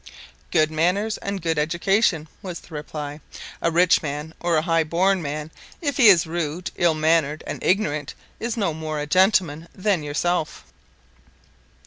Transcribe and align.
"Good 0.49 0.71
manners 0.71 1.19
and 1.19 1.43
good 1.43 1.59
education," 1.59 2.27
was 2.41 2.59
the 2.61 2.73
reply. 2.73 3.21
"A 3.61 3.69
rich 3.69 4.01
man 4.01 4.33
or 4.39 4.57
a 4.57 4.63
high 4.63 4.83
born 4.83 5.21
man, 5.21 5.51
if 5.79 5.97
he 5.97 6.07
is 6.07 6.25
rude, 6.25 6.71
ill 6.75 6.95
mannered, 6.95 7.43
and 7.45 7.61
ignorant, 7.63 8.15
is 8.39 8.57
no 8.57 8.73
more 8.73 8.99
a 8.99 9.05
gentleman 9.05 9.67
than 9.75 10.01
yourself." 10.01 10.65